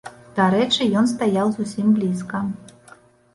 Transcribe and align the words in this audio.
Дарэчы, 0.37 0.87
ён 1.01 1.05
стаяў 1.11 1.47
зусім 1.59 1.93
блізка. 1.99 2.41